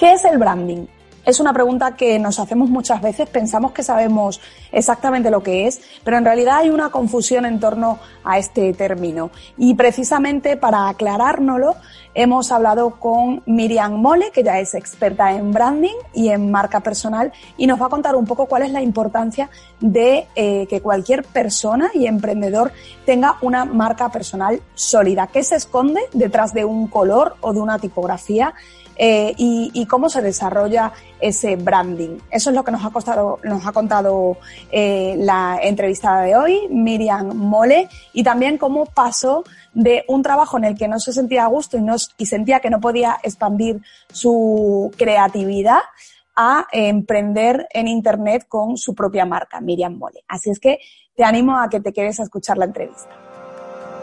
[0.00, 0.86] ¿Qué es el branding?
[1.26, 4.40] Es una pregunta que nos hacemos muchas veces, pensamos que sabemos
[4.72, 9.30] exactamente lo que es, pero en realidad hay una confusión en torno a este término.
[9.58, 11.74] Y precisamente para aclarárnoslo,
[12.14, 17.30] hemos hablado con Miriam Mole, que ya es experta en branding y en marca personal,
[17.58, 21.24] y nos va a contar un poco cuál es la importancia de eh, que cualquier
[21.24, 22.72] persona y emprendedor
[23.04, 25.26] tenga una marca personal sólida.
[25.26, 28.54] ¿Qué se esconde detrás de un color o de una tipografía?
[28.96, 32.18] Eh, y, cómo se desarrolla ese branding.
[32.30, 34.36] Eso es lo que nos ha, costado, nos ha contado
[34.70, 40.64] eh, la entrevistada de hoy, Miriam Mole, y también cómo pasó de un trabajo en
[40.64, 43.80] el que no se sentía a gusto y, no, y sentía que no podía expandir
[44.12, 45.80] su creatividad
[46.36, 50.24] a emprender en Internet con su propia marca, Miriam Mole.
[50.28, 50.78] Así es que
[51.14, 53.19] te animo a que te quedes a escuchar la entrevista.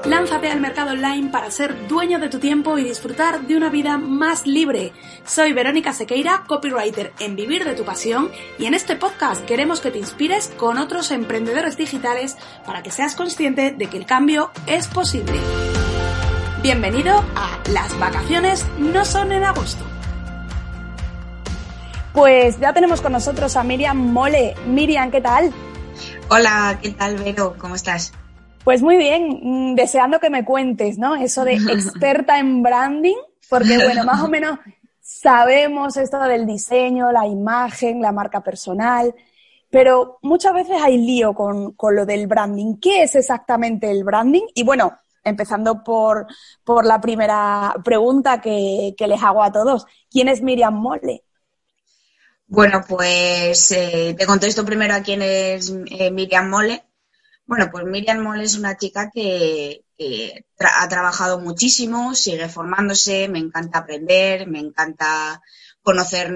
[0.06, 3.98] Lánzate al mercado online para ser dueño de tu tiempo y disfrutar de una vida
[3.98, 4.94] más libre.
[5.26, 9.92] Soy Verónica Sequeira, copywriter en Vivir de tu Pasión, y en este podcast queremos que
[9.92, 14.88] te inspires con otros emprendedores digitales para que seas consciente de que el cambio es
[14.88, 15.40] posible.
[16.62, 19.84] Bienvenido a Las vacaciones no son en agosto.
[22.14, 24.56] Pues ya tenemos con nosotros a Miriam Mole.
[24.68, 25.52] Miriam, ¿qué tal?
[26.30, 27.56] Hola, ¿qué tal, Vero?
[27.58, 28.14] ¿Cómo estás?
[28.68, 31.16] Pues muy bien, mm, deseando que me cuentes, ¿no?
[31.16, 33.16] Eso de experta en branding,
[33.50, 34.60] porque bueno, más o menos
[35.00, 39.16] sabemos esto del diseño, la imagen, la marca personal,
[39.70, 42.78] pero muchas veces hay lío con, lo del branding.
[42.82, 44.44] ¿Qué es exactamente el branding?
[44.54, 46.28] Y bueno, empezando por,
[46.66, 51.24] por la primera pregunta que, les hago a todos, ¿quién es Miriam Mole?
[52.48, 56.84] Bueno, pues eh, te contesto primero a quién es eh, Miriam Mole.
[57.48, 59.84] Bueno, pues Miriam Moll es una chica que,
[60.60, 65.42] ha trabajado muchísimo, sigue formándose, me encanta aprender, me encanta
[65.82, 66.32] conocer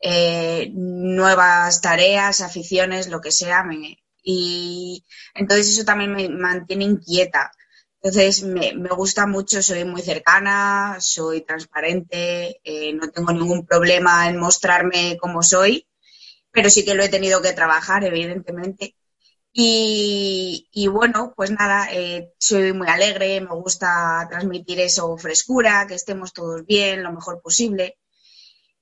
[0.00, 3.64] eh, nuevas tareas, aficiones, lo que sea.
[4.22, 7.50] y entonces eso también me mantiene inquieta.
[8.06, 14.38] Entonces me, gusta mucho, soy muy cercana, soy transparente, eh, no tengo ningún problema en
[14.38, 15.88] mostrarme como soy,
[16.52, 18.94] pero sí que lo he tenido que trabajar, evidentemente.
[19.58, 26.34] Y, bueno, pues nada, eh, soy muy alegre, me gusta transmitir eso, frescura, que estemos
[26.34, 27.96] todos bien, lo mejor posible.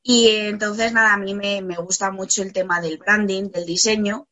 [0.02, 4.26] Y entonces, nada, a mí me, gusta mucho el tema del branding, del diseño.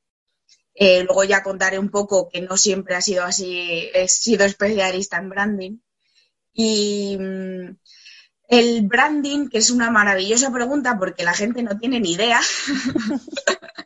[0.74, 5.18] Eh, luego ya contaré un poco que no siempre ha sido así, he sido especialista
[5.18, 5.78] en branding.
[6.52, 7.76] Y mm,
[8.48, 12.40] el branding, que es una maravillosa pregunta porque la gente no tiene ni idea.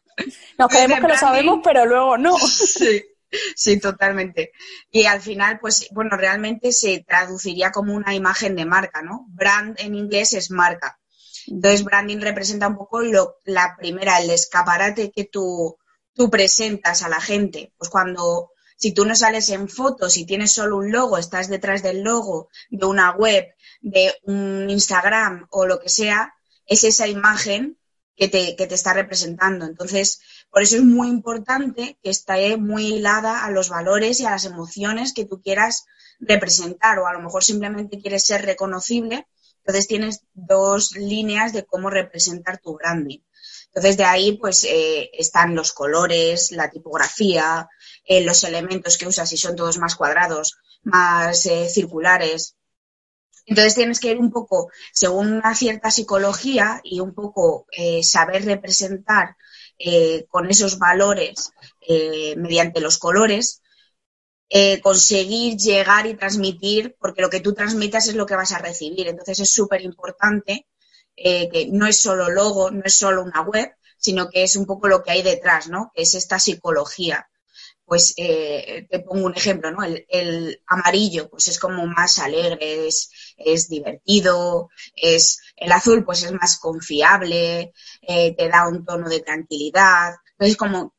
[0.59, 2.37] Nos creemos que lo sabemos, pero luego no.
[2.47, 3.03] Sí.
[3.55, 4.53] Sí, totalmente.
[4.91, 9.27] Y al final, pues, bueno, realmente se traduciría como una imagen de marca, ¿no?
[9.29, 10.99] Brand en inglés es marca.
[11.47, 15.77] Entonces, branding representa un poco lo, la primera, el escaparate que tú,
[16.15, 17.73] tú presentas a la gente.
[17.77, 21.83] Pues cuando, si tú no sales en fotos y tienes solo un logo, estás detrás
[21.83, 23.47] del logo de una web,
[23.81, 26.35] de un Instagram o lo que sea,
[26.67, 27.79] es esa imagen
[28.17, 29.67] que te, está representando.
[29.67, 34.31] Entonces, por eso es muy importante que esté muy hilada a los valores y a
[34.31, 35.85] las emociones que tú quieras
[36.19, 39.27] representar o a lo mejor simplemente quieres ser reconocible.
[39.59, 43.19] Entonces tienes dos líneas de cómo representar tu branding.
[43.67, 47.69] Entonces de ahí pues eh, están los colores, la tipografía,
[48.05, 52.57] eh, los elementos que usas, si son todos más cuadrados, más eh, circulares.
[53.47, 57.67] Entonces tienes que ir un poco según una cierta psicología y un poco
[58.03, 59.37] saber representar
[59.79, 61.53] eh, con esos valores
[61.83, 63.63] eh, mediante los colores,
[64.49, 68.59] eh, conseguir llegar y transmitir, porque lo que tú transmitas es lo que vas a
[68.59, 69.09] recibir.
[69.09, 70.67] Entonces es súper importante
[71.15, 74.87] que no es solo logo, no es solo una web, sino que es un poco
[74.89, 75.91] lo que hay detrás, ¿no?
[75.95, 77.29] Es esta psicología.
[77.87, 79.79] Pues te pongo un ejemplo, ¿no?
[79.85, 86.33] El, amarillo, pues es como más alegre, es, es divertido, es el azul pues es
[86.33, 87.73] más confiable,
[88.03, 90.15] eh, te da un tono de tranquilidad.
[90.33, 90.95] Entonces, como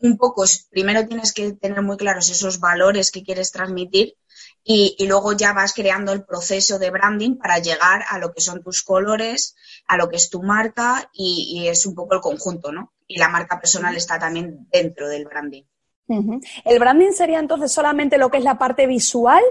[0.00, 4.16] un poco, primero tienes que tener muy claros esos valores que quieres transmitir
[4.64, 8.62] y, luego ya vas creando el proceso de branding para llegar a lo que son
[8.62, 9.54] tus colores,
[9.86, 12.92] a lo que es tu marca y, es un poco el conjunto, ¿no?
[13.06, 15.64] Y la marca personal está también dentro del branding.
[16.08, 19.42] ¿El branding sería entonces solamente lo que es la parte visual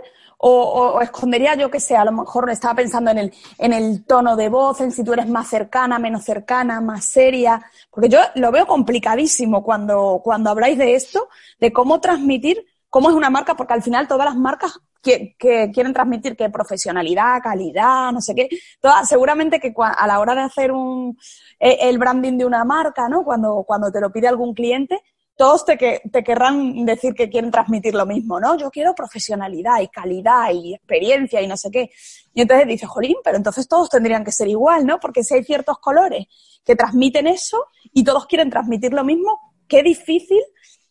[0.44, 4.36] o, escondería yo que sé, a lo mejor estaba pensando en el, en el tono
[4.36, 8.51] de voz, en si tú eres más cercana, menos cercana, más seria, porque yo lo
[8.51, 13.74] veo complicadísimo cuando, cuando habláis de esto, de cómo transmitir cómo es una marca, porque
[13.74, 18.50] al final todas las marcas que, quieren transmitir que profesionalidad, calidad, no sé qué,
[18.80, 21.18] todas, seguramente que a la hora de hacer un,
[21.59, 23.24] eh, el branding de una marca, ¿no?
[23.24, 25.01] Cuando, cuando te lo pide algún cliente,
[25.36, 28.57] todos te, que, te querrán decir que quieren transmitir lo mismo, ¿no?
[28.57, 31.89] Yo quiero profesionalidad y calidad y experiencia y no sé qué.
[32.33, 35.00] Y entonces dices, jolín, pero entonces todos tendrían que ser igual, ¿no?
[35.00, 36.28] Porque si hay ciertos colores
[36.63, 40.42] que transmiten eso y todos quieren transmitir lo mismo, qué difícil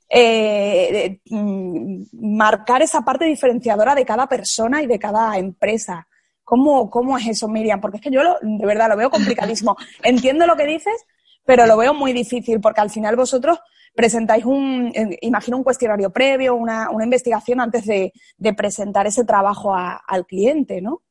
[0.08, 6.08] eh, mm, marcar esa parte diferenciadora de cada persona y de cada empresa.
[6.42, 7.80] ¿Cómo, ¿Cómo es eso, Miriam?
[7.80, 9.76] Porque es que yo de verdad lo veo complicadísimo.
[10.02, 11.06] Entiendo lo que dices,
[11.44, 13.58] pero lo veo muy difícil porque al final vosotros
[13.94, 18.12] presentáis un, eh, imagino un cuestionario previo, una, una investigación antes de,
[18.56, 21.02] presentar ese trabajo al cliente, ¿no?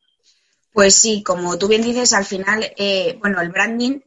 [0.73, 3.99] Pues sí, como tú bien dices, al final, eh, bueno, el branding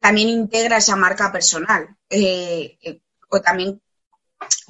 [0.00, 1.96] también integra esa marca personal.
[2.08, 3.80] Eh, o también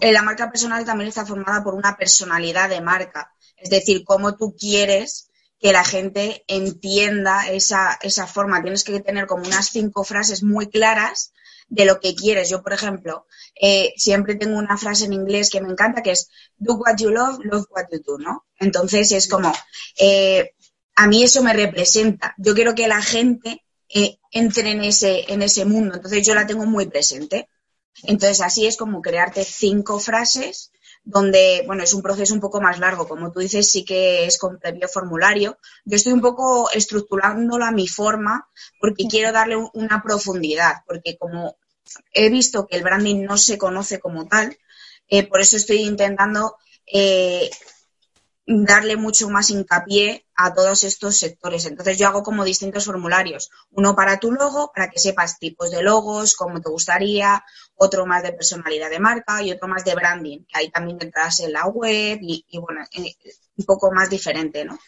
[0.01, 3.33] la marca personal también está formada por una personalidad de marca.
[3.57, 5.30] Es decir, cómo tú quieres
[5.61, 8.63] que la gente entienda esa, esa forma.
[8.63, 11.33] Tienes que tener como unas cinco frases muy claras
[11.69, 12.49] de lo que quieres.
[12.49, 13.27] Yo, por ejemplo,
[13.61, 17.11] eh, siempre tengo una frase en inglés que me encanta que es do what you
[17.11, 18.47] love, love what you do, ¿no?
[18.59, 19.53] Entonces es como,
[19.99, 20.55] eh,
[20.97, 22.35] a mí eso me representa.
[22.39, 25.97] Yo quiero que la gente eh, entre en ese, en ese mundo.
[25.97, 27.49] Entonces yo la tengo muy presente.
[28.03, 30.73] Entonces así es como crearte cinco frases
[31.03, 34.39] donde, bueno, es un proceso un poco más largo, como tú dices, sí que es
[34.39, 35.59] con previo formulario.
[35.85, 38.49] Yo estoy un poco estructurándolo a mi forma
[38.81, 41.57] porque quiero darle una profundidad, porque como
[42.13, 44.57] he visto que el branding no se conoce como tal,
[45.09, 46.57] eh, por eso estoy intentando
[46.87, 47.51] eh,
[48.47, 51.67] darle mucho más hincapié a todos estos sectores.
[51.67, 53.51] Entonces yo hago como distintos formularios.
[53.71, 57.45] Uno para tu logo, para que sepas tipos de logos, cómo te gustaría,
[57.77, 61.41] otro más de personalidad de marca y otro más de branding, que ahí también entras
[61.41, 63.15] en la web y, y bueno, eh,
[63.57, 64.79] un poco más diferente, ¿no?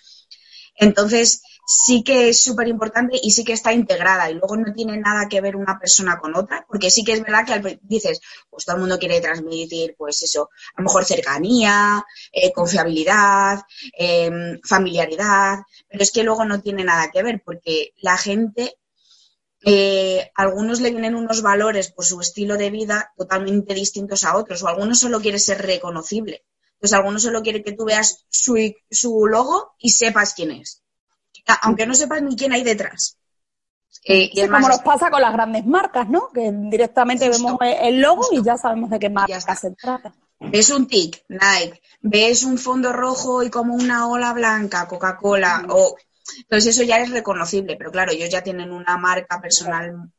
[0.74, 1.42] Entonces,
[1.74, 5.28] sí que es súper importante y sí que está integrada y luego no tiene nada
[5.28, 8.20] que ver una persona con otra, porque sí que es verdad que dices,
[8.50, 13.62] pues todo el mundo quiere transmitir, pues eso, a lo mejor cercanía, eh, confiabilidad,
[13.96, 18.76] em, familiaridad, pero es que luego no tiene nada que ver porque la gente,
[19.64, 24.62] eh, algunos le vienen unos valores por su estilo de vida totalmente distintos a otros,
[24.62, 26.44] o algunos solo quiere ser reconocible.
[26.78, 28.56] Pues algunos solo quiere que tú veas su,
[28.90, 30.81] su logo y sepas quién es
[31.62, 33.16] aunque no sepas ni quién hay detrás.
[34.04, 36.30] Eh, y como nos pasa con las grandes marcas, ¿no?
[36.32, 40.12] Que directamente vemos el logo y ya sabemos de qué marca se trata.
[40.40, 45.96] Ves un tic, Nike, ves un fondo rojo y como una ola blanca, Coca-Cola, o
[46.38, 50.10] entonces eso ya es reconocible, pero claro, ellos ya tienen una marca personal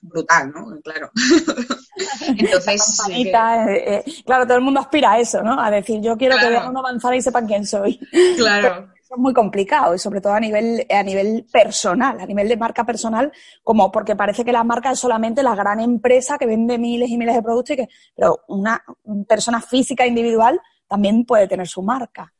[0.00, 0.80] brutal, ¿no?
[0.82, 1.12] Claro.
[2.26, 5.60] Entonces, eh, eh, claro, todo el mundo aspira a eso, ¿no?
[5.60, 8.00] A decir, yo quiero que vean una manzana y sepan quién soy.
[8.36, 12.56] Claro es muy complicado y sobre todo a nivel, a nivel personal, a nivel de
[12.56, 13.32] marca personal,
[13.62, 17.16] como porque parece que la marca es solamente la gran empresa que vende miles y
[17.16, 18.82] miles de productos, y que, pero una
[19.26, 22.32] persona física individual también puede tener su marca.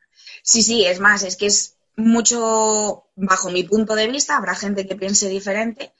[0.42, 4.86] Sí, sí, es más, es que es mucho, bajo mi punto de vista, habrá gente
[4.86, 5.92] que piense diferente.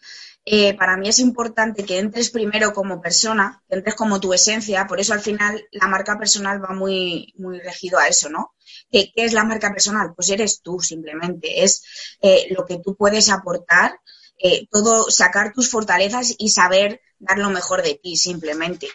[0.50, 4.87] Eh, para mí es importante que entres primero como persona, que entres como tu esencia,
[4.87, 8.55] por eso al final la marca personal va muy, muy regido a eso, ¿no?
[8.91, 10.15] ¿Qué, es la marca personal?
[10.17, 11.83] Pues eres tú simplemente, es
[12.23, 14.00] eh, lo que tú puedes aportar,
[14.43, 18.88] eh, todo, sacar tus fortalezas y saber dar lo mejor de ti simplemente.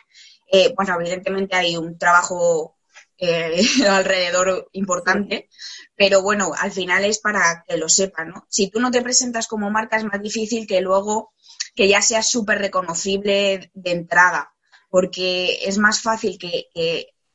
[0.75, 2.77] Bueno, evidentemente hay un trabajo
[3.89, 5.49] alrededor importante,
[5.95, 8.45] pero bueno, al final es para que lo sepan, ¿no?
[8.49, 11.33] Si tú no te presentas como marca es más difícil que luego
[11.75, 14.53] que ya seas súper reconocible de entrada,
[14.89, 16.67] porque es más fácil que,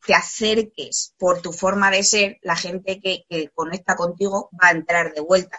[0.06, 5.12] te acerques por tu forma de ser, la gente que, conecta contigo va a entrar
[5.12, 5.58] de vuelta.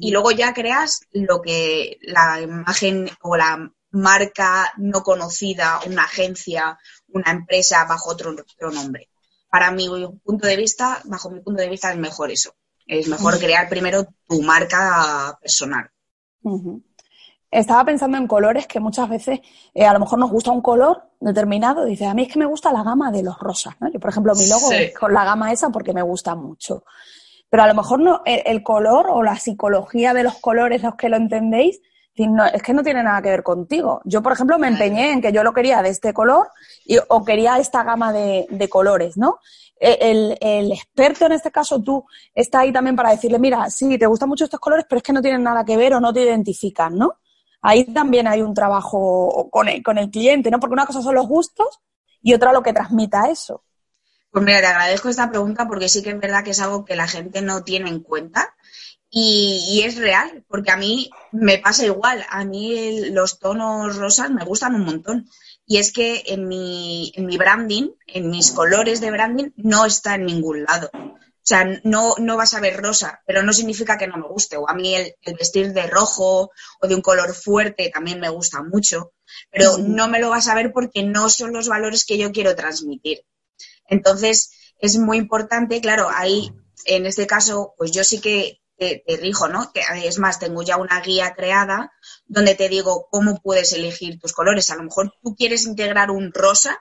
[0.00, 6.78] Y luego ya creas lo que la imagen o la marca no conocida, una agencia,
[7.08, 8.34] una empresa bajo otro,
[8.72, 9.10] nombre.
[9.56, 9.88] Para mi
[10.22, 12.54] punto de vista, bajo mi punto de vista, es mejor eso.
[12.86, 15.90] Es mejor crear primero tu marca personal
[17.50, 19.40] estaba pensando en colores que muchas veces
[19.74, 21.84] eh, a lo mejor nos gusta un color determinado.
[21.84, 23.74] Dice, a mí es que me gusta la gama de los rosas.
[23.80, 23.90] ¿no?
[23.90, 26.84] Yo, por ejemplo, mi logo es con la gama esa porque me gusta mucho.
[27.48, 31.08] Pero a lo mejor no, el, color o la psicología de los colores, los que
[31.08, 31.80] lo entendéis,
[32.16, 34.00] es que no tiene nada que ver contigo.
[34.04, 36.48] Yo, por ejemplo, me empeñé en que yo lo quería de este color
[36.84, 39.38] y, o quería esta gama de, de colores, ¿no?
[39.78, 42.04] E, el, el, experto, en este caso tú,
[42.34, 45.12] está ahí también para decirle, mira, sí, te gustan mucho estos colores, pero es que
[45.12, 47.18] no tienen nada que ver o no te identifican, ¿no?
[47.66, 50.60] ahí también hay un trabajo con el, con el cliente, ¿no?
[50.60, 51.80] Porque una cosa son los gustos
[52.22, 53.64] y otra lo que transmita eso.
[54.30, 56.94] Pues mira, te agradezco esta pregunta porque sí que es verdad que es algo que
[56.94, 58.54] la gente no tiene en cuenta
[59.18, 62.22] Y, es real, porque a mí me pasa igual.
[62.28, 65.30] A mí los tonos rosas me gustan un montón.
[65.64, 70.16] Y es que en mi, en mi branding, en mis colores de branding, no está
[70.16, 70.90] en ningún lado.
[70.92, 74.58] O sea, no, no vas a ver rosa, pero no significa que no me guste.
[74.58, 76.50] O a mí el, vestir de rojo
[76.82, 79.14] o de un color fuerte también me gusta mucho,
[79.50, 82.54] pero no me lo vas a ver porque no son los valores que yo quiero
[82.54, 83.22] transmitir.
[83.88, 86.52] Entonces, es muy importante, claro, ahí,
[86.84, 89.72] en este caso, pues yo sí que te, rijo, ¿no?
[89.72, 91.92] Que es más, tengo ya una guía creada
[92.26, 94.70] donde te digo cómo puedes elegir tus colores.
[94.70, 96.78] A lo mejor tú quieres integrar un rosa,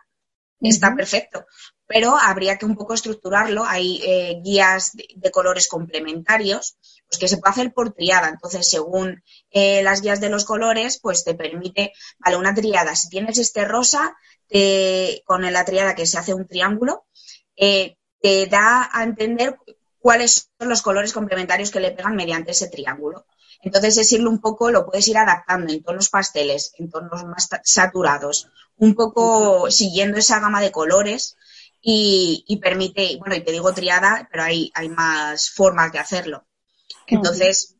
[0.59, 1.45] está perfecto,
[1.85, 3.63] pero habría que un poco estructurarlo.
[3.65, 8.29] Hay eh, guías de, colores complementarios, pues que se puede hacer por triada.
[8.29, 12.95] Entonces, según eh, las guías de los colores, pues te permite, vale, una triada.
[12.95, 14.15] Si tienes este rosa,
[15.25, 17.05] con la triada que se hace un triángulo,
[17.55, 19.57] eh, te da a entender
[20.05, 23.25] cuáles son los colores complementarios que le pegan mediante ese triángulo.
[23.63, 27.49] Entonces es irlo un poco, lo puedes ir adaptando en tonos pasteles, en tonos más
[27.63, 31.37] saturados, un poco siguiendo esa gama de colores
[31.81, 36.45] y, permite, bueno, y te digo triada, pero hay, hay más formas de hacerlo.
[37.07, 37.75] Entonces,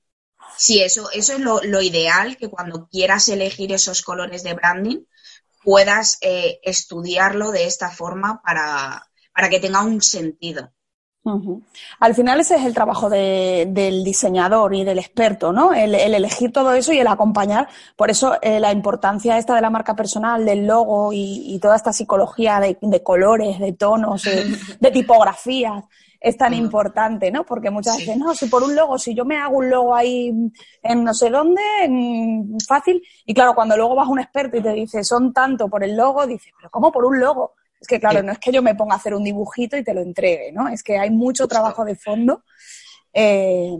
[0.57, 5.03] sí, eso, eso es lo, lo, ideal, que cuando quieras elegir esos colores de branding,
[5.63, 10.71] puedas eh, estudiarlo de esta forma para, para que tenga un sentido.
[11.99, 15.73] Al final ese es el trabajo del diseñador y del experto, ¿no?
[15.73, 17.67] El, elegir todo eso y el acompañar.
[17.95, 21.93] Por eso eh, la importancia esta de la marca personal, del logo y, toda esta
[21.93, 24.23] psicología de, colores, de tonos,
[24.79, 25.83] de, tipografías
[26.19, 27.43] es tan importante, ¿no?
[27.43, 30.31] Porque muchas veces, no, si por un logo, si yo me hago un logo ahí
[30.81, 34.61] en no sé dónde, en fácil, y claro, cuando luego vas a un experto y
[34.61, 37.53] te dice, son tanto por el logo, dices, pero ¿cómo por un logo?
[37.79, 39.93] Es que, claro, no es que yo me ponga a hacer un dibujito y te
[39.93, 40.67] lo entregue, ¿no?
[40.67, 42.43] Es que hay mucho trabajo de fondo
[43.13, 43.71] eh,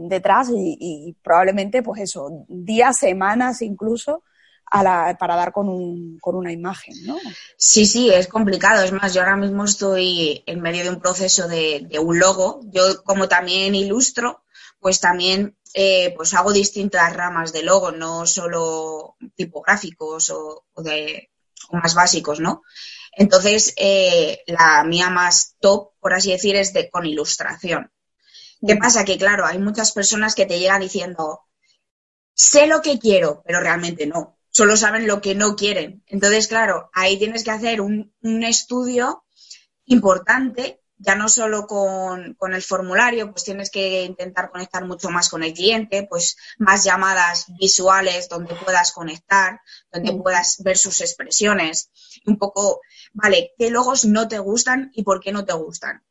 [0.00, 4.22] detrás y, probablemente, pues eso, días, semanas incluso,
[4.70, 7.16] para dar con, un, con una imagen, ¿no?
[7.56, 8.84] Sí, sí, es complicado.
[8.84, 12.60] Es más, yo ahora mismo estoy en medio de un proceso de, un logo.
[12.64, 14.42] Yo, como también ilustro,
[14.80, 21.30] pues también eh, pues hago distintas ramas de logo, no solo tipográficos o, de,
[21.70, 22.62] o más básicos, ¿no?
[23.16, 27.90] Entonces, eh, la mía más top, por así decir, es de con ilustración.
[28.64, 29.06] ¿Qué pasa?
[29.06, 31.40] Que claro, hay muchas personas que te llegan diciendo,
[32.34, 34.38] sé lo que quiero, pero realmente no.
[34.50, 36.04] Solo saben lo que no quieren.
[36.06, 39.24] Entonces, claro, ahí tienes que hacer un, estudio
[39.86, 45.28] importante, ya no solo con, con, el formulario, pues tienes que intentar conectar mucho más
[45.28, 49.60] con el cliente, pues más llamadas visuales donde puedas conectar,
[49.92, 51.90] donde puedas ver sus expresiones,
[52.24, 52.80] un poco
[53.12, 56.02] vale, qué logos no te gustan y por qué no te gustan.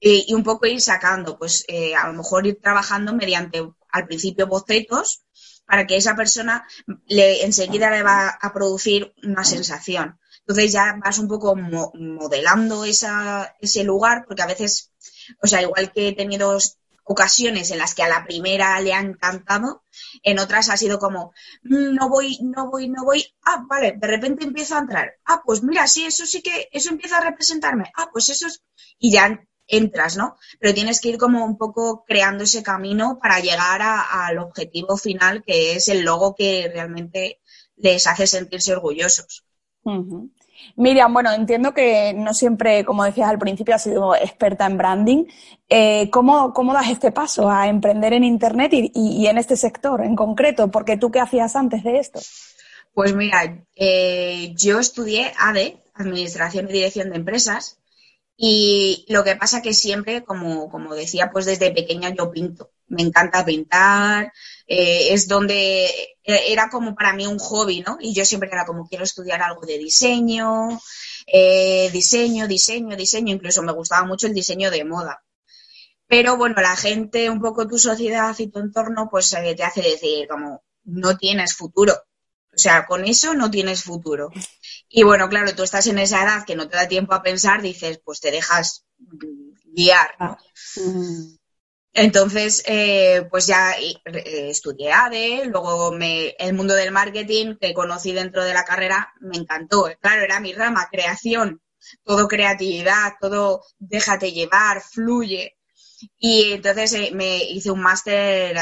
[0.00, 4.48] y un poco ir sacando, pues eh, a lo mejor ir trabajando mediante al principio
[4.48, 5.22] bocetos
[5.64, 6.66] para que esa persona
[7.06, 10.18] le, enseguida le va a producir una sensación.
[10.46, 14.90] Entonces ya vas un poco modelando esa, ese lugar, porque a veces,
[15.42, 16.58] o sea, igual que he tenido
[17.04, 19.84] ocasiones en las que a la primera le ha encantado,
[20.22, 21.32] en otras ha sido como,
[21.62, 25.42] mm, no voy, no voy, no voy, ah, vale, de repente empieza a entrar, ah,
[25.44, 28.62] pues mira, sí, eso sí que, eso empieza a representarme, ah, pues eso es,
[28.98, 30.36] y ya entras, ¿no?
[30.60, 35.42] Pero tienes que ir como un poco creando ese camino para llegar al objetivo final,
[35.44, 37.40] que es el logo que realmente
[37.76, 39.44] les hace sentirse orgullosos.
[40.76, 45.24] Miriam, bueno, entiendo que no siempre, como decías al principio, has sido experta en branding.
[45.68, 50.70] Eh, ¿cómo, das este paso a emprender en Internet y, en este sector en concreto?
[50.70, 52.20] Porque tú, ¿qué hacías antes de esto?
[52.94, 57.78] Pues mira, eh, yo estudié ADE, Administración y Dirección de Empresas,
[58.36, 62.70] y lo que pasa que siempre, como, como decía, pues desde pequeña yo pinto.
[62.88, 64.32] Me encanta pintar,
[64.66, 65.86] eh, es donde
[66.24, 67.98] e, era como para mí un hobby, ¿no?
[68.00, 70.80] Y yo siempre era como quiero estudiar algo de diseño,
[71.26, 75.22] eh, diseño, diseño, diseño, incluso me gustaba mucho el diseño de moda.
[76.06, 79.82] Pero bueno, la gente, un poco tu sociedad y tu entorno, pues eh, te hace
[79.82, 81.94] decir como no tienes futuro.
[82.54, 84.30] O sea, con eso no tienes futuro.
[84.88, 87.62] Y bueno, claro, tú estás en esa edad que no te da tiempo a pensar,
[87.62, 88.84] dices, pues te dejas
[89.74, 90.10] guiar.
[90.18, 90.38] Ah,
[90.76, 91.41] mm.
[91.94, 98.12] Entonces, eh, pues ya eh, estudié ADE, luego me, el mundo del marketing que conocí
[98.12, 99.88] dentro de la carrera me encantó.
[100.00, 101.60] Claro, era mi rama, creación,
[102.02, 105.56] todo creatividad, todo déjate llevar, fluye.
[106.18, 108.56] Y entonces eh, me hice un máster,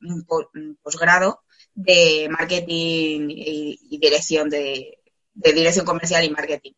[0.00, 1.42] un posgrado
[1.74, 4.98] de marketing y dirección de,
[5.34, 6.72] de dirección comercial y marketing.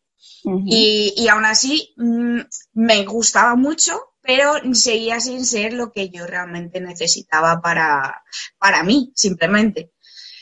[0.65, 2.39] y, y, aún así mm,
[2.73, 8.25] me gustaba mucho, pero seguía sin ser lo que yo realmente necesitaba para,
[8.59, 9.93] para mí, simplemente.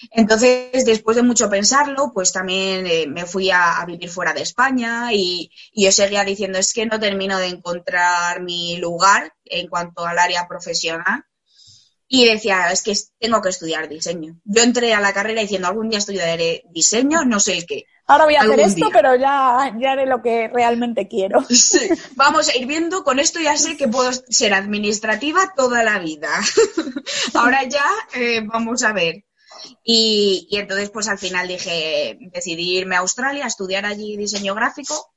[0.10, 5.14] Entonces, después de mucho pensarlo, pues también eh, me fui a, vivir fuera de España
[5.14, 10.18] y, yo seguía diciendo, es que no termino de encontrar mi lugar en cuanto al
[10.18, 11.24] área profesional.
[12.08, 14.40] Y decía, es que tengo que estudiar diseño.
[14.44, 17.86] Yo entré a la carrera diciendo, algún día estudiaré diseño, no sé qué.
[18.08, 21.44] Ahora voy a hacer esto, pero ya, ya haré lo que realmente quiero.
[21.50, 25.98] Sí, vamos a ir viendo, con esto ya sé que puedo ser administrativa toda la
[25.98, 26.30] vida.
[27.34, 29.26] Ahora ya eh, vamos a ver.
[29.84, 35.12] Y, entonces, pues al final dije, decidí irme a Australia a estudiar allí diseño gráfico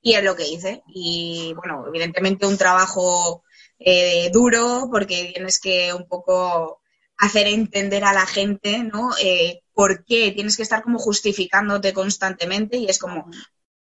[0.00, 0.82] y es lo que hice.
[0.88, 3.44] Y bueno, evidentemente un trabajo
[3.84, 6.80] eh, duro porque tienes que un poco
[7.18, 9.10] hacer entender a la gente, ¿no?
[9.22, 10.32] Eh, ¿Por qué?
[10.32, 13.30] Tienes que estar como justificándote constantemente y es como,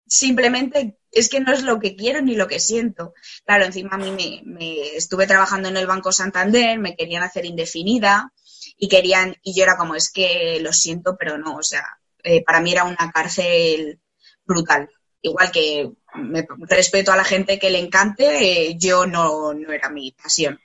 [0.07, 3.13] simplemente es que no es lo que quiero ni lo que siento.
[3.45, 8.33] Claro, encima a mí me, estuve trabajando en el Banco Santander, me querían hacer indefinida
[8.77, 11.83] y querían, y yo era como, es que lo siento, pero no, o sea,
[12.23, 13.99] eh, para mí era una cárcel
[14.45, 14.89] brutal.
[15.21, 19.89] Igual que me respeto a la gente que le encante, eh, yo no, no, era
[19.89, 20.59] mi pasión.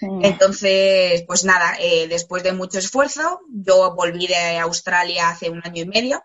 [0.00, 0.24] Mm.
[0.24, 5.82] Entonces, pues nada, eh, después de mucho esfuerzo, yo volví de Australia hace un año
[5.82, 6.24] y medio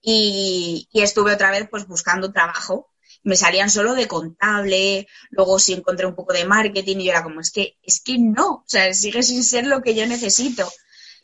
[0.00, 2.90] y, y estuve otra vez pues buscando trabajo
[3.26, 7.24] me salían solo de contable, luego sí encontré un poco de marketing y yo era
[7.24, 10.70] como, es que, es que no, o sea, sigue sin ser lo que yo necesito.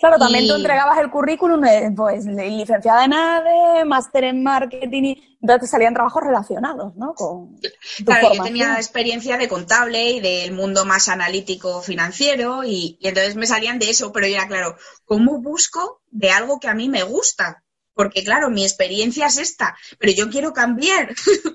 [0.03, 1.63] Claro, también tú entregabas el currículum,
[1.95, 7.15] pues licenciada en ADE, máster en marketing, y entonces salían trabajos relacionados, ¿no?
[7.15, 7.57] Con
[8.05, 13.37] claro, yo tenía experiencia de contable y del mundo más analítico financiero y, y, entonces
[13.37, 16.89] me salían de eso, pero yo era claro, ¿cómo busco de algo que a mí
[16.89, 17.63] me gusta?
[17.95, 21.15] porque claro, mi experiencia es esta, pero yo quiero cambiar.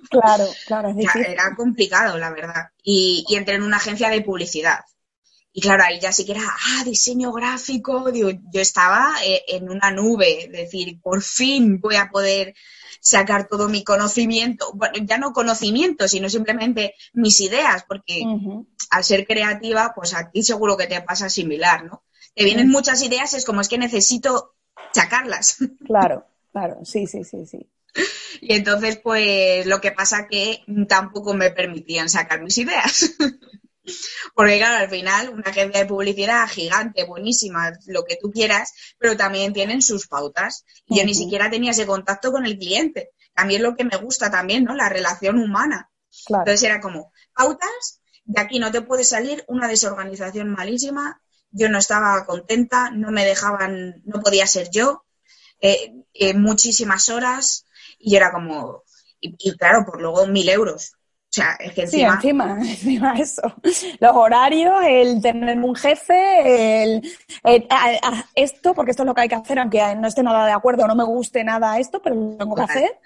[0.10, 2.70] Claro, claro, es Era complicado, la verdad.
[2.82, 4.80] Y, entré en una agencia de publicidad.
[5.58, 8.12] Y claro, ahí ya sí que era, ah, diseño gráfico.
[8.14, 12.54] yo estaba eh, en una nube, es decir, por fin voy a poder
[13.02, 18.22] sacar todo mi conocimiento, bueno, ya no conocimiento, sino simplemente mis ideas, porque
[18.92, 22.04] al ser creativa, pues a ti seguro que te pasa similar, ¿no?
[22.36, 24.54] Te vienen muchas ideas, es como es que necesito
[24.94, 25.58] sacarlas.
[25.88, 27.68] Claro, claro, sí, sí, sí, sí.
[28.42, 33.16] Y entonces, pues lo que pasa que tampoco me permitían sacar mis ideas.
[34.36, 39.16] Porque claro, al final una agencia de publicidad gigante, buenísima, lo que tú quieras, pero
[39.16, 40.66] también tienen sus pautas.
[40.88, 43.12] Y yo ni siquiera tenía ese contacto con el cliente.
[43.34, 44.76] También lo que me gusta también, ¿no?
[44.76, 45.90] La relación humana.
[46.30, 51.22] Entonces era como, pautas, de aquí no te puede salir una desorganización malísima,
[51.52, 55.06] yo no estaba contenta, no me dejaban, no podía ser yo,
[55.62, 57.66] eh, eh, muchísimas horas
[57.98, 58.84] y era como,
[59.20, 60.97] y, claro, por luego mil euros.
[61.38, 62.20] O sea, es que encima...
[62.20, 63.42] Sí, encima, encima eso.
[64.00, 67.14] Los horarios, el tener un jefe, el,
[68.34, 70.88] esto, porque esto es lo que hay que hacer, aunque no esté nada de acuerdo,
[70.88, 73.00] no me guste nada esto, pero lo tengo que hacer.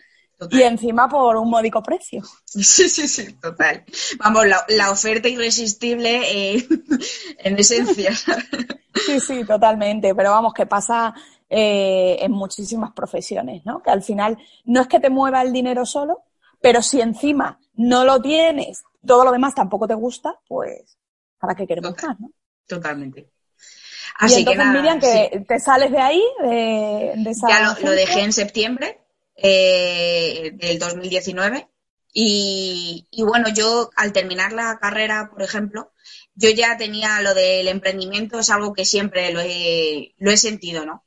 [0.50, 2.22] Y encima por un módico precio.
[2.46, 3.84] Sí, sí, sí, total.
[4.20, 6.22] Vamos, la, oferta irresistible
[6.56, 6.68] eh,
[7.40, 8.14] en esencia.
[8.14, 10.16] Sí, sí, totalmente.
[10.16, 11.14] Pero vamos, que pasa
[11.50, 13.82] eh, en muchísimas profesiones, ¿no?
[13.82, 16.24] Que al final no es que te mueva el dinero solo,
[16.62, 20.98] pero si encima no lo tienes, todo lo demás tampoco te gusta, pues
[21.40, 22.32] ¿para qué queremos más, no?
[22.68, 23.30] Totalmente.
[24.20, 28.34] Así que nada, Miriam, que te sales de ahí, de, esa Ya lo dejé en
[28.34, 29.02] septiembre
[29.36, 31.68] eh, del 2019.
[32.14, 35.94] Y, bueno, yo al terminar la carrera, por ejemplo,
[36.36, 40.86] yo ya tenía lo del emprendimiento, es algo que siempre lo he, lo he sentido,
[40.86, 41.06] ¿no?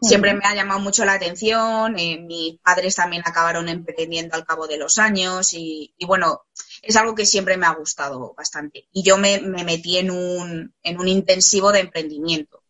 [0.00, 4.66] Siempre me ha llamado mucho la atención, eh, mis padres también acabaron emprendiendo al cabo
[4.66, 6.42] de los años y, bueno,
[6.82, 8.88] es algo que siempre me ha gustado bastante.
[8.92, 12.62] Y yo me, me metí en un, en un intensivo de emprendimiento.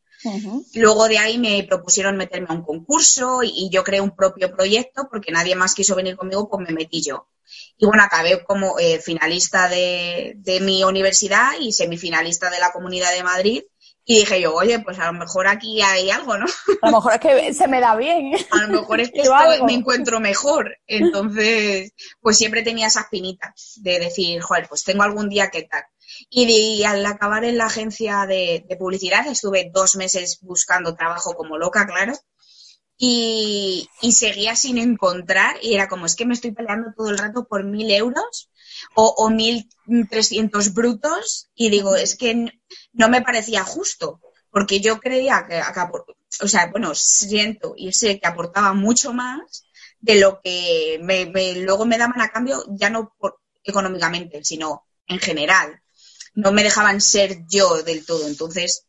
[0.74, 5.08] Luego de ahí me propusieron meterme a un concurso y, yo creé un propio proyecto
[5.10, 7.28] porque nadie más quiso venir conmigo, pues me metí yo.
[7.76, 13.12] Y bueno, acabé como eh, finalista de, de, mi universidad y semifinalista de la Comunidad
[13.12, 13.62] de Madrid.
[14.08, 16.46] Y dije yo, oye, pues a lo mejor aquí hay algo, ¿no?
[16.80, 18.34] A lo mejor es que se me da bien.
[18.52, 19.24] A lo mejor es que
[19.66, 20.78] me encuentro mejor.
[20.86, 25.82] Entonces, pues siempre tenía esas pinitas de decir, joder, pues tengo algún día que tal.
[26.30, 31.84] Y, al acabar en la agencia de, publicidad estuve dos meses buscando trabajo como loca,
[31.84, 32.12] claro.
[32.96, 37.48] Y, seguía sin encontrar y era como, es que me estoy peleando todo el rato
[37.48, 38.50] por mil euros
[38.94, 39.68] o, mil
[40.10, 42.52] trescientos brutos y digo, es que
[42.92, 44.20] no me parecía justo
[44.50, 45.60] porque yo creía que,
[46.42, 49.66] o sea, bueno, siento y sé que aportaba mucho más
[50.00, 55.18] de lo que me, luego me daban a cambio, ya no por, económicamente, sino en
[55.18, 55.82] general.
[56.34, 58.26] no me dejaban ser yo del todo.
[58.26, 58.86] Entonces,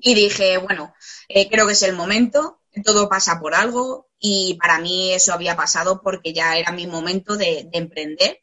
[0.00, 0.94] y dije, bueno,
[1.28, 5.56] eh, creo que es el momento, todo pasa por algo y para mí eso había
[5.56, 8.40] pasado porque ya era mi momento de, emprender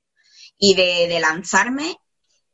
[0.62, 1.98] y de, lanzarme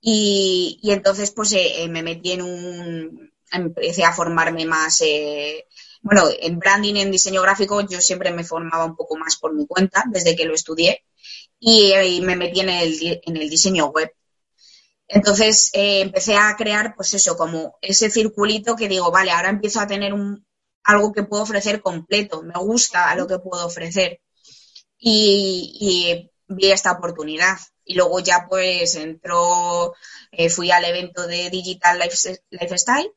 [0.01, 5.03] y, entonces pues eh, eh, me metí en un, empecé a formarme más,
[6.01, 9.67] bueno, en branding, en diseño gráfico yo siempre me formaba un poco más por mi
[9.67, 11.03] cuenta desde que lo estudié
[11.59, 14.11] y, me metí en el, en el diseño web
[15.07, 19.79] entonces eh, empecé a crear, pues eso, como ese circulito que digo, vale, ahora empiezo
[19.79, 20.45] a tener un,
[20.83, 24.21] algo que puedo ofrecer completo, me gusta lo que puedo ofrecer.
[24.99, 27.57] Y, vi esta oportunidad.
[27.85, 29.93] Y luego ya pues entró,
[30.31, 31.99] eh, fui al evento de Digital
[32.49, 33.13] Lifestyle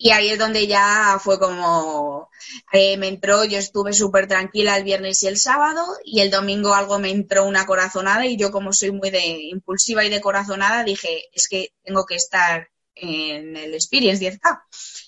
[0.00, 2.30] y ahí es donde ya fue como,
[2.72, 6.74] eh, me entró, yo estuve súper tranquila el viernes y el sábado y el domingo
[6.74, 10.84] algo me entró una corazonada y yo como soy muy de impulsiva y de corazonada
[10.84, 14.62] dije, es que tengo que estar en el Experience 10K,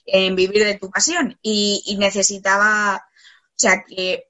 [0.07, 4.25] en vivir de tu pasión y, necesitaba, o sea que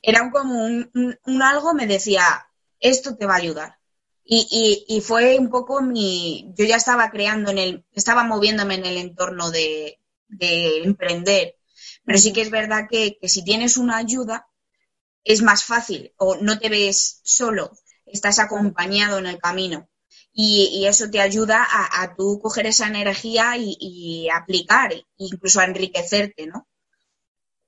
[0.00, 0.90] era como un,
[1.24, 2.46] un, algo, me decía,
[2.84, 3.78] esto te va a ayudar.
[4.24, 4.46] Y,
[4.88, 8.86] y, y, fue un poco mi, yo ya estaba creando en el, estaba moviéndome en
[8.86, 11.56] el entorno de, de emprender.
[12.04, 14.46] Pero sí que es verdad que, si tienes una ayuda,
[15.24, 17.72] es más fácil o no te ves solo,
[18.06, 19.88] estás acompañado en el camino.
[20.32, 26.46] Y, eso te ayuda a, a, tú coger esa energía y, aplicar, incluso a enriquecerte,
[26.46, 26.66] ¿no?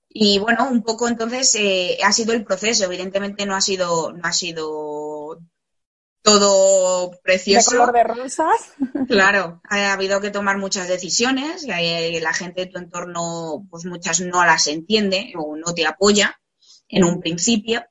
[0.09, 2.85] Y bueno, un poco entonces eh, ha sido el proceso.
[2.85, 4.96] Evidentemente no ha sido, no ha sido
[6.27, 7.71] todo precioso.
[7.71, 8.73] De color de rosas.
[9.09, 14.21] Claro, ha habido que tomar muchas decisiones y la gente de tu entorno, pues muchas
[14.21, 16.41] no las entiende o no te apoya
[16.89, 17.85] en un principio,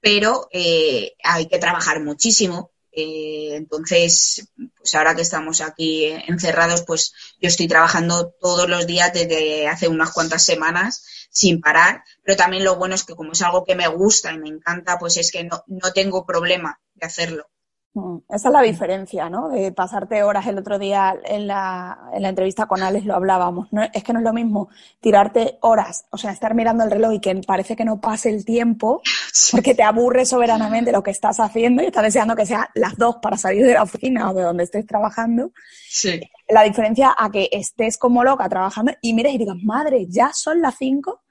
[0.00, 2.70] pero eh, hay que trabajar muchísimo.
[2.90, 9.12] Eh, entonces, pues ahora que estamos aquí encerrados, pues yo estoy trabajando todos los días
[9.12, 13.42] desde hace unas cuantas semanas sin parar, pero también lo bueno es que como es
[13.42, 17.06] algo que me gusta y me encanta, pues es que no, no tengo problema de
[17.06, 17.50] hacerlo.
[17.98, 19.48] Mm, esa es la diferencia, ¿no?
[19.48, 23.68] De pasarte horas el otro día en la, en la entrevista con Alex lo hablábamos.
[23.72, 24.68] No, es que no es lo mismo
[25.00, 28.44] tirarte horas, o sea, estar mirando el reloj y que parece que no pase el
[28.44, 29.02] tiempo
[29.50, 33.16] porque te aburre soberanamente lo que estás haciendo y estás deseando que sea las dos
[33.20, 35.50] para salir de la oficina o de donde estés trabajando.
[35.88, 36.20] Sí.
[36.48, 40.62] La diferencia a que estés como loca trabajando y mires y digas, madre, ya son
[40.62, 41.22] las cinco.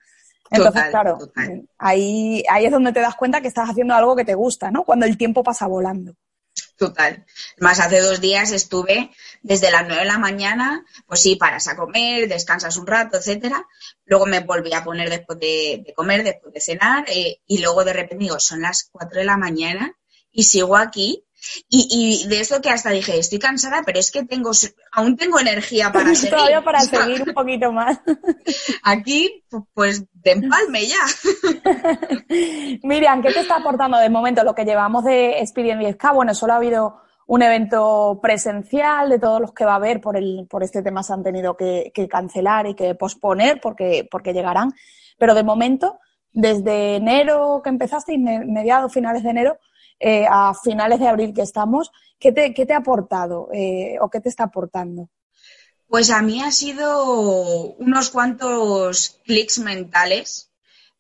[0.50, 1.18] Entonces, claro,
[1.78, 4.84] Ahí, ahí es donde te das cuenta que estás haciendo algo que te gusta, ¿no?
[4.84, 6.14] Cuando el tiempo pasa volando.
[6.78, 7.26] Total.
[7.58, 9.10] Más hace dos días estuve
[9.42, 13.68] desde las nueve de la mañana, pues sí, paras a comer, descansas un rato, etcétera.
[14.06, 17.94] Luego me volví a poner después de, comer, después de cenar, eh, y luego de
[17.94, 19.98] repente digo, son las cuatro de la mañana
[20.32, 21.27] y sigo aquí
[21.70, 24.52] y, y, de esto que hasta dije, estoy cansada, pero es que tengo,
[24.92, 26.36] aún tengo energía para seguir.
[26.36, 28.00] Todavía para seguir un poquito más.
[28.84, 31.06] Aquí, pues, de empalme ya.
[32.84, 36.14] Miriam, ¿qué te está aportando de momento lo que llevamos de Experience 10K?
[36.14, 40.16] Bueno, solo ha habido un evento presencial de todos los que va a haber por,
[40.16, 44.34] el, por este tema se han tenido que, que cancelar y que posponer porque, porque
[44.34, 44.74] llegarán.
[45.18, 46.00] Pero de momento,
[46.32, 49.58] desde enero que empezaste, mediados, finales de enero,
[50.00, 54.10] eh, a finales de abril que estamos, ¿qué te, qué te ha aportado eh, o
[54.10, 55.10] qué te está aportando?
[55.88, 60.52] Pues a mí ha sido unos cuantos clics mentales,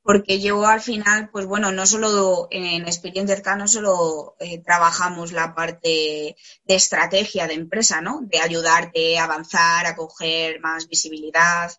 [0.01, 5.53] porque yo al final, pues bueno, no solo en Experience K, solo eh, trabajamos la
[5.53, 8.21] parte de estrategia de empresa, ¿no?
[8.23, 11.69] De ayudarte a avanzar, a coger más visibilidad,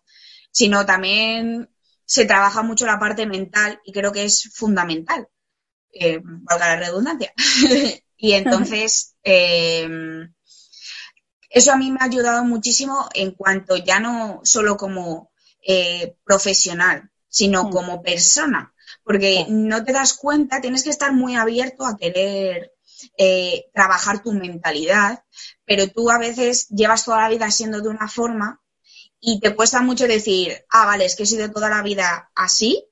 [0.51, 1.69] sino también
[2.05, 5.27] se trabaja mucho la parte mental y creo que es fundamental
[5.91, 7.33] eh, valga la redundancia.
[8.17, 10.33] y entonces, em,
[11.49, 15.31] eso a mí me ha ayudado muchísimo en cuanto ya no solo como
[15.65, 17.71] eh, profesional, sino mm.
[17.71, 18.73] como persona,
[19.03, 22.73] porque no te das cuenta, tienes que estar muy abierto a querer
[23.17, 25.23] eh, trabajar tu mentalidad,
[25.65, 28.61] pero tú a veces llevas toda la vida siendo de una forma
[29.19, 32.88] y te cuesta mucho decir, ah, vale, es que he sido toda la vida así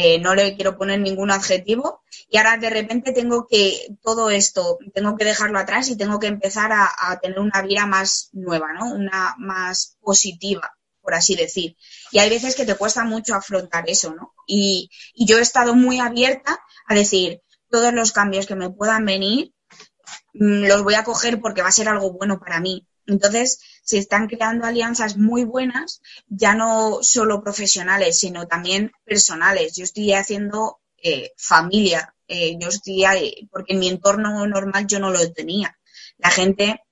[0.00, 4.78] eh, no le quiero poner ningún adjetivo y ahora de repente tengo que todo esto,
[4.94, 8.92] tengo que dejarlo atrás y tengo que empezar a, tener una vida más nueva, ¿no?
[8.92, 11.76] Una más positiva, por así decir.
[12.12, 14.34] Y hay veces que te cuesta mucho afrontar eso, ¿no?
[14.46, 19.52] Y, yo he estado muy abierta a decir, todos los cambios que me puedan venir,
[20.34, 22.86] mm, los voy a coger porque va a ser algo bueno para mí.
[23.08, 29.74] Entonces, se están creando alianzas muy buenas, ya no solo profesionales, sino también personales.
[29.74, 35.10] Yo estoy haciendo eh, familia, eh, yo estoy, porque en mi entorno normal yo no
[35.10, 35.76] lo tenía.
[36.18, 36.82] La gente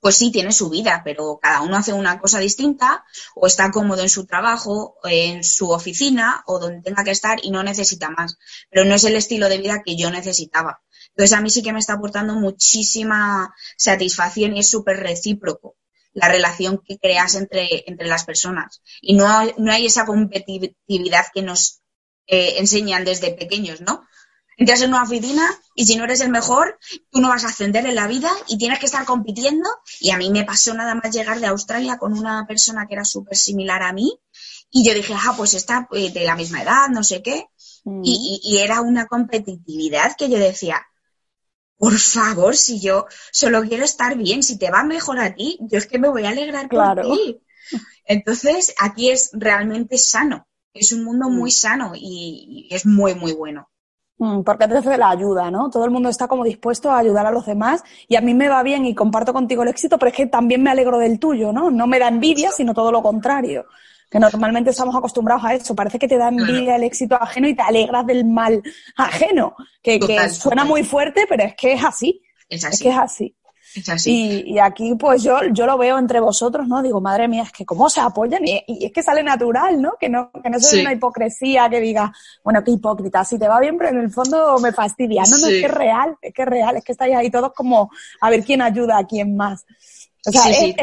[0.00, 4.00] pues sí, tiene su vida, pero cada uno hace una cosa distinta o está cómodo
[4.00, 8.38] en su trabajo, en su oficina o donde tenga que estar y no necesita más.
[8.70, 10.80] Pero no es el estilo de vida que yo necesitaba.
[11.20, 15.76] Entonces a mí sí que me está aportando muchísima satisfacción y es súper recíproco
[16.14, 18.80] la relación que creas entre, entre las personas.
[19.02, 19.28] Y no,
[19.58, 21.82] no hay esa competitividad que nos
[22.26, 24.02] eh, enseñan desde pequeños, ¿no?
[24.56, 26.78] Entras en una oficina y si no eres el mejor,
[27.10, 29.68] tú no vas a ascender en la vida y tienes que estar compitiendo.
[30.00, 33.04] Y a mí me pasó nada más llegar de Australia con una persona que era
[33.04, 34.10] súper similar a mí.
[34.70, 37.44] Y yo dije, ah, pues está eh, de la misma edad, no sé qué.
[37.84, 38.00] Mm.
[38.04, 40.80] Y, y, era una competitividad que yo decía,
[41.80, 45.78] por favor, si yo solo quiero estar bien, si te va mejor a ti, yo
[45.78, 47.40] es que me voy a alegrar por ti.
[48.04, 51.52] Entonces, aquí es realmente sano, es un mundo muy mm.
[51.52, 53.70] sano y, es muy, muy bueno.
[54.18, 55.70] Mm, porque te hace la ayuda, ¿no?
[55.70, 58.50] Todo el mundo está como dispuesto a ayudar a los demás y a mí me
[58.50, 61.50] va bien y comparto contigo el éxito, pero es que también me alegro del tuyo,
[61.50, 61.70] ¿no?
[61.70, 63.64] No me da envidia, sino todo lo contrario
[64.10, 65.74] que normalmente estamos acostumbrados a eso.
[65.74, 68.62] Parece que te da envidia el éxito ajeno y te alegras del mal
[68.96, 72.20] ajeno, que, suena muy fuerte, pero es que es así.
[72.48, 72.82] Es, así.
[72.82, 73.36] que es así.
[73.72, 74.42] Es así.
[74.46, 76.82] Y, aquí, pues yo, yo lo veo entre vosotros, ¿no?
[76.82, 79.92] Digo, madre mía, es que cómo se apoyan y, es que sale natural, ¿no?
[80.00, 83.60] Que no, que no sea una hipocresía que diga, bueno, qué hipócrita, si te va
[83.60, 85.22] bien, pero en el fondo me fastidia.
[85.22, 87.52] No, no, es que es real, es que es real, es que estáis ahí todos
[87.54, 89.64] como a ver quién ayuda a quién más.
[90.26, 90.74] O sea, es,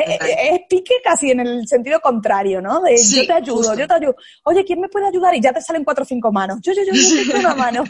[0.68, 2.82] pique casi en el sentido contrario, ¿no?
[2.82, 4.16] De yo te ayudo, yo te ayudo.
[4.44, 5.36] Oye, ¿quién me puede ayudar?
[5.36, 6.60] Y ya te salen cuatro o cinco manos.
[6.62, 7.84] Yo, yo, yo, yo tengo una mano.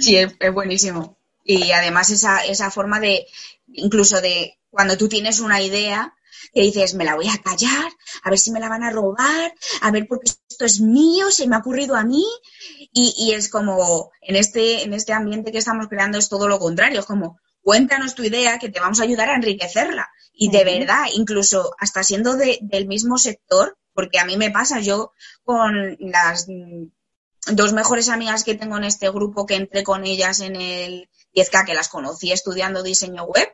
[0.00, 1.18] sí, es, buenísimo.
[1.44, 3.26] Y además esa, esa forma de,
[3.72, 6.14] incluso de cuando tú tienes una idea,
[6.54, 7.92] que dices, me la voy a callar,
[8.22, 11.46] a ver si me la van a robar, a ver porque esto es mío, se
[11.46, 12.24] me ha ocurrido a mí.
[12.92, 16.58] Y, y es como, en este, en este ambiente que estamos creando es todo lo
[16.58, 20.10] contrario, es como, cuéntanos tu idea que te vamos a ayudar a enriquecerla.
[20.32, 25.12] Y de verdad, incluso hasta siendo del mismo sector, porque a mí me pasa, yo
[25.44, 26.46] con las
[27.46, 31.66] dos mejores amigas que tengo en este grupo, que entré con ellas en el 10K,
[31.66, 33.48] que las conocí estudiando diseño web,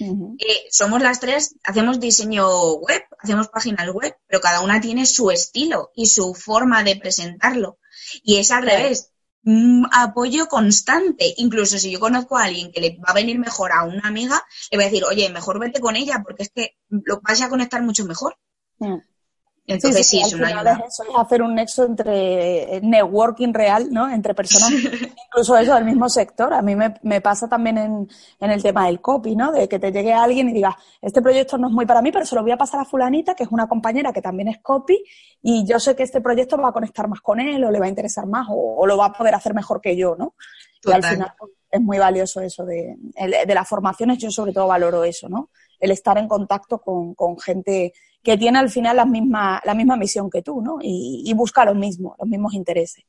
[0.00, 5.30] eh, somos las tres, hacemos diseño web, hacemos páginas web, pero cada una tiene su
[5.30, 7.78] estilo y su forma de presentarlo.
[8.22, 9.11] Y es al revés
[9.92, 11.34] apoyo constante.
[11.36, 14.42] Incluso si yo conozco a alguien que le va a venir mejor a una amiga,
[14.70, 17.48] le voy a decir, oye, mejor vete con ella porque es que lo vas a
[17.48, 18.36] conectar mucho mejor.
[18.78, 18.98] Mm.
[19.66, 20.72] Entonces sí, es una ayuda.
[20.72, 24.10] Es eso, es hacer un nexo entre eh, networking real, ¿no?
[24.10, 24.70] Entre personas,
[25.26, 26.52] incluso eso del mismo sector.
[26.52, 28.08] A mí me, me pasa también en,
[28.40, 29.52] en, el tema del copy, ¿no?
[29.52, 32.26] De que te llegue alguien y diga, este proyecto no es muy para mí, pero
[32.26, 35.00] se lo voy a pasar a fulanita, que es una compañera que también es copy,
[35.40, 37.86] y yo sé que este proyecto va a conectar más con él, o le va
[37.86, 40.34] a interesar más, o, lo va a poder hacer mejor que yo, ¿no?
[40.84, 42.96] Y al final pues, es muy valioso eso de,
[43.46, 45.50] de las formaciones, yo sobre todo valoro eso, ¿no?
[45.78, 49.96] El estar en contacto con, con gente que tiene al final la misma, la misma
[49.96, 50.78] misión que tú, ¿no?
[50.80, 53.04] Y, busca lo mismo, los mismos intereses.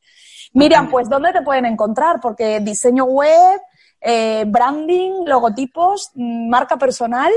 [0.54, 2.20] Miriam, pues, ¿dónde te pueden encontrar?
[2.20, 3.62] Porque diseño web,
[4.02, 7.32] eh, branding, logotipos, mm, marca personal,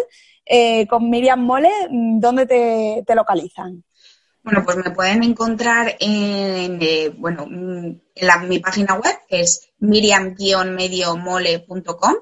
[0.45, 3.85] eh, con Miriam Mole, mm, ¿dónde te, localizan?
[4.43, 9.69] Bueno, pues me pueden encontrar en, eh, bueno, mm, en mi página web, que es
[9.79, 12.15] miriam-mediomole.com.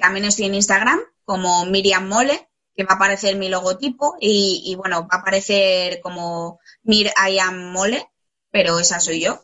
[0.00, 5.02] también estoy en Instagram como Miriam Mole que va a aparecer mi logotipo y, bueno,
[5.02, 8.08] va a aparecer como Mir I am Mole,
[8.50, 9.40] pero esa soy yo.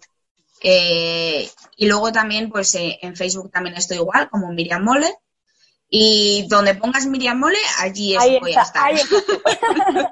[0.63, 5.15] Eh, y luego también, pues eh, en Facebook también estoy igual, como Miriam Mole.
[5.93, 8.93] Y donde pongas Miriam Mole, allí voy a estar.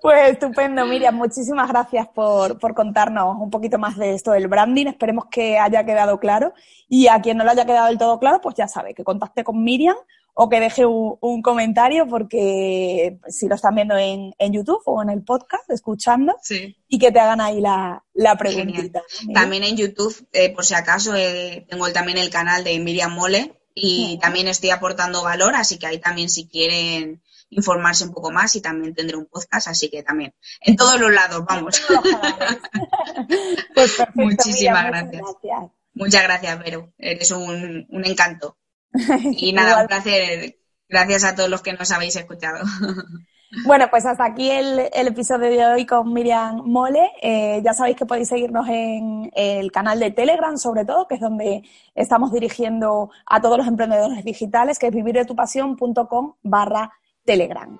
[0.00, 1.14] pues estupendo, Miriam.
[1.14, 4.86] Muchísimas gracias por, por, contarnos un poquito más de esto del branding.
[4.86, 6.54] Esperemos que haya quedado claro.
[6.88, 9.44] Y a quien no le haya quedado del todo claro, pues ya sabe que contacte
[9.44, 9.96] con Miriam
[10.34, 15.22] o que deje un, comentario porque si lo están viendo en, YouTube o en el
[15.22, 16.36] podcast, escuchando,
[16.88, 19.02] y que te hagan ahí la, la preguntita.
[19.34, 23.60] También en YouTube, eh, por si acaso, eh, tengo también el canal de Miriam Mole
[23.74, 28.56] y también estoy aportando valor, así que ahí también si quieren informarse un poco más
[28.56, 31.82] y también tendré un podcast, así que también en todos los lados, vamos.
[33.74, 35.22] pues Muchísimas gracias.
[35.94, 36.90] Muchas gracias, Vero.
[36.96, 38.56] Eres un, un encanto.
[39.36, 40.56] Y nada, un placer.
[40.88, 42.64] Gracias a todos los que nos habéis escuchado.
[43.66, 47.10] Bueno, pues hasta aquí el, episodio de hoy con Miriam Mole.
[47.20, 51.20] Eh, ya sabéis que podéis seguirnos en el canal de Telegram, sobre todo, que es
[51.20, 51.62] donde
[51.94, 56.92] estamos dirigiendo a todos los emprendedores digitales, que es vivirdetupasión.com barra
[57.26, 57.78] Telegram.